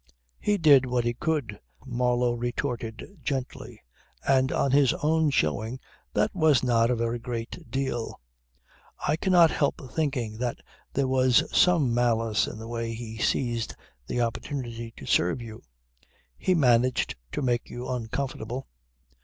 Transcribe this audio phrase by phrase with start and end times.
[0.39, 3.83] "He did what he could," Marlow retorted gently,
[4.27, 5.79] "and on his own showing
[6.15, 8.19] that was not a very great deal.
[9.07, 10.57] I cannot help thinking that
[10.91, 13.75] there was some malice in the way he seized
[14.07, 15.61] the opportunity to serve you.
[16.35, 18.65] He managed to make you uncomfortable.